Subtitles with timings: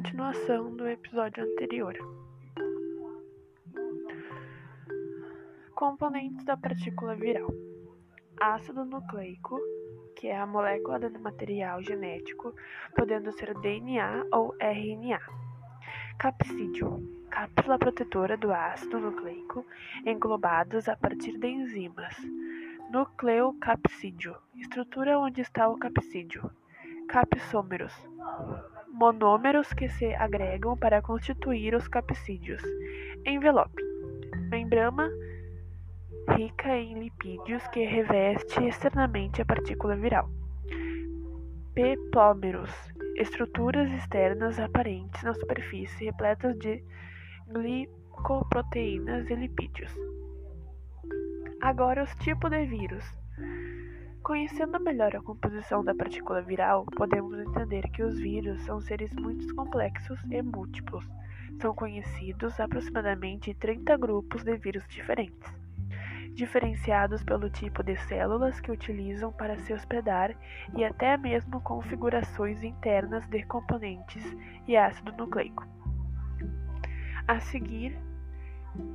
[0.00, 1.94] continuação do episódio anterior.
[5.74, 7.50] Componentes da partícula viral:
[8.40, 9.60] ácido nucleico,
[10.16, 12.54] que é a molécula do material genético,
[12.96, 15.20] podendo ser DNA ou RNA.
[16.18, 19.66] Capsídio, cápsula protetora do ácido nucleico,
[20.06, 22.16] englobados a partir de enzimas.
[22.90, 26.50] Nucleocapsídeo, estrutura onde está o capsídeo.
[27.06, 27.92] Capsômeros,
[29.00, 32.62] monômeros que se agregam para constituir os capsídeos.
[33.24, 33.82] Envelope,
[34.50, 35.08] membrana
[36.36, 40.28] rica em lipídios que reveste externamente a partícula viral.
[41.72, 42.70] Peplômeros,
[43.16, 46.84] estruturas externas aparentes na superfície repletas de
[47.48, 49.94] glicoproteínas e lipídios.
[51.62, 53.04] Agora, os tipos de vírus.
[54.22, 59.54] Conhecendo melhor a composição da partícula viral, podemos entender que os vírus são seres muito
[59.54, 61.04] complexos e múltiplos.
[61.60, 65.50] São conhecidos aproximadamente 30 grupos de vírus diferentes,
[66.34, 70.36] diferenciados pelo tipo de células que utilizam para se hospedar
[70.76, 74.24] e até mesmo configurações internas de componentes
[74.68, 75.66] e ácido nucleico.
[77.26, 77.98] A seguir,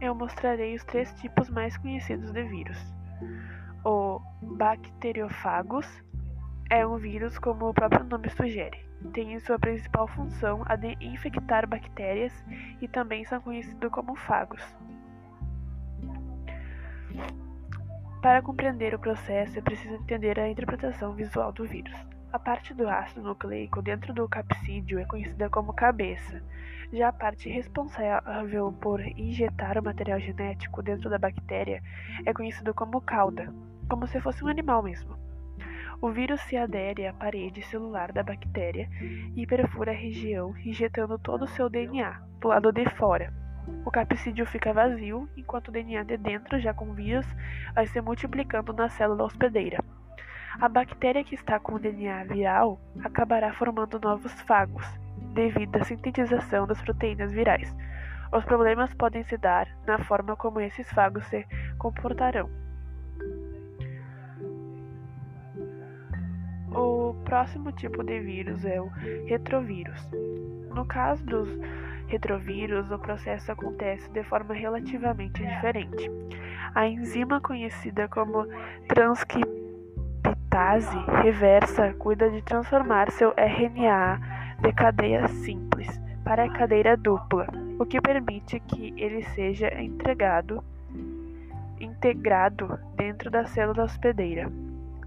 [0.00, 2.78] eu mostrarei os três tipos mais conhecidos de vírus.
[3.84, 4.20] O
[4.62, 5.88] bacteriófagos
[6.70, 8.78] é um vírus como o próprio nome sugere.
[9.12, 12.32] Tem em sua principal função a de infectar bactérias
[12.80, 14.62] e também são conhecidos como fagos.
[18.22, 21.96] Para compreender o processo, é preciso entender a interpretação visual do vírus.
[22.32, 26.40] A parte do ácido nucleico dentro do capsídeo é conhecida como cabeça.
[26.92, 31.82] Já a parte responsável por injetar o material genético dentro da bactéria
[32.24, 33.52] é conhecida como cauda,
[33.92, 35.18] como se fosse um animal mesmo.
[36.00, 38.88] O vírus se adere à parede celular da bactéria
[39.36, 43.30] e perfura a região, injetando todo o seu DNA do lado de fora.
[43.84, 47.26] O capsídeo fica vazio, enquanto o DNA de dentro, já com vírus,
[47.74, 49.78] vai se multiplicando na célula hospedeira.
[50.58, 54.86] A bactéria que está com o DNA viral acabará formando novos fagos,
[55.34, 57.76] devido à sintetização das proteínas virais.
[58.32, 62.61] Os problemas podem se dar na forma como esses fagos se comportarão.
[66.74, 68.86] O próximo tipo de vírus é o
[69.26, 70.08] retrovírus.
[70.74, 71.48] No caso dos
[72.06, 76.10] retrovírus, o processo acontece de forma relativamente diferente.
[76.74, 78.46] A enzima conhecida como
[78.88, 87.46] transcriptase reversa cuida de transformar seu RNA de cadeia simples para cadeia dupla,
[87.78, 90.64] o que permite que ele seja entregado,
[91.80, 94.50] integrado dentro da célula hospedeira.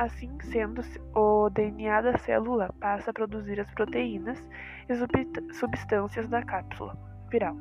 [0.00, 0.80] Assim sendo,
[1.14, 4.42] o DNA da célula passa a produzir as proteínas
[4.88, 6.96] e substâncias da cápsula
[7.30, 7.54] viral.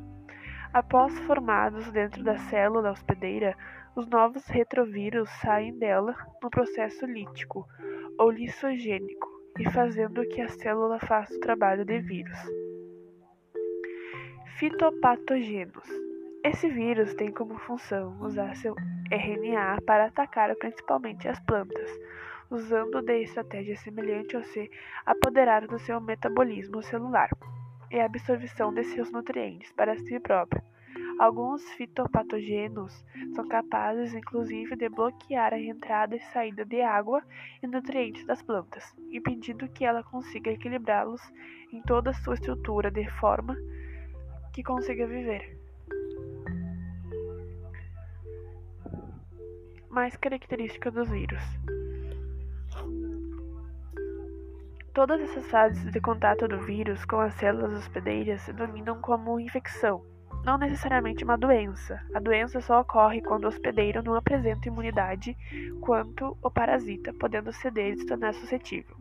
[0.71, 3.57] Após formados dentro da célula hospedeira,
[3.93, 7.67] os novos retrovírus saem dela no processo lítico
[8.17, 9.27] ou lisogênico
[9.59, 12.39] e fazendo que a célula faça o trabalho de vírus.
[14.57, 15.89] Fitopatogenos.
[16.45, 18.73] Esse vírus tem como função usar seu
[19.11, 21.89] RNA para atacar principalmente as plantas,
[22.49, 24.69] usando de estratégia semelhante ao se
[25.05, 27.29] apoderar do seu metabolismo celular
[27.91, 30.61] e a absorção de seus nutrientes para si próprio.
[31.19, 33.05] Alguns fitopatogenos
[33.35, 37.21] são capazes, inclusive, de bloquear a entrada e saída de água
[37.61, 41.21] e nutrientes das plantas, impedindo que ela consiga equilibrá-los
[41.73, 43.57] em toda a sua estrutura de forma
[44.53, 45.58] que consiga viver.
[49.89, 51.41] Mais características dos vírus.
[54.93, 60.03] Todas essas fases de contato do vírus com as células hospedeiras se denominam como infecção,
[60.43, 61.99] não necessariamente uma doença.
[62.13, 65.35] A doença só ocorre quando o hospedeiro não apresenta imunidade
[65.81, 68.95] quanto o parasita, podendo ceder e se tornar suscetível.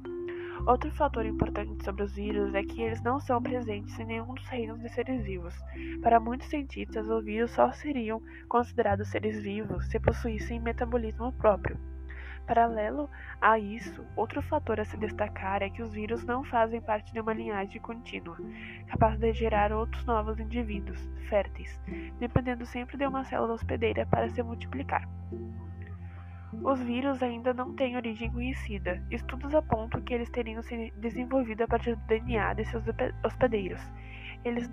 [0.69, 4.47] Outro fator importante sobre os vírus é que eles não são presentes em nenhum dos
[4.49, 5.55] reinos de seres vivos.
[6.03, 8.21] Para muitos cientistas, os vírus só seriam
[8.51, 11.79] considerados seres vivos se possuíssem metabolismo próprio.
[12.47, 13.09] Paralelo
[13.41, 17.21] a isso, outro fator a se destacar é que os vírus não fazem parte de
[17.21, 18.37] uma linhagem contínua,
[18.89, 21.01] capaz de gerar outros novos indivíduos,
[21.31, 21.81] férteis,
[22.19, 25.09] dependendo sempre de uma célula hospedeira para se multiplicar.
[26.53, 29.03] Os vírus ainda não têm origem conhecida.
[29.11, 32.85] Estudos apontam que eles teriam se desenvolvido a partir do DNA de seus
[33.23, 33.81] hospedeiros.
[34.45, 34.71] Eles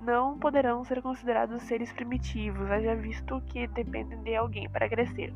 [0.00, 5.34] não poderão ser considerados seres primitivos, haja visto que dependem de alguém para crescer.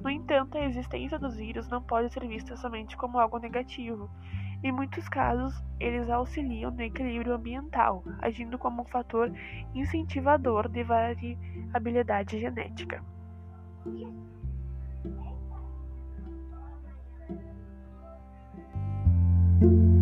[0.00, 4.10] No entanto, a existência dos vírus não pode ser vista somente como algo negativo.
[4.62, 9.32] Em muitos casos, eles auxiliam no equilíbrio ambiental, agindo como um fator
[9.74, 13.02] incentivador de variabilidade genética.
[15.04, 15.14] Thank
[19.62, 19.97] you